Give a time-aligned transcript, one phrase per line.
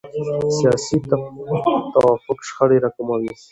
[0.57, 0.97] سیاسي
[1.93, 3.31] توافق شخړې راکموي